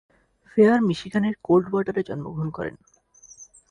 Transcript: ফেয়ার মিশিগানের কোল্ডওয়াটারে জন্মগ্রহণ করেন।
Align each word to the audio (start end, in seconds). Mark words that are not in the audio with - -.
ফেয়ার 0.51 0.79
মিশিগানের 0.81 1.35
কোল্ডওয়াটারে 1.43 2.01
জন্মগ্রহণ 2.03 2.49
করেন। 2.49 2.75